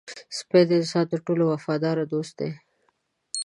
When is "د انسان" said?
0.67-1.05